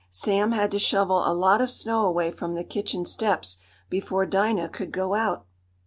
[0.09, 3.57] Sam had to shovel a lot of snow away from the kitchen steps
[3.87, 5.45] before Dinah could go out.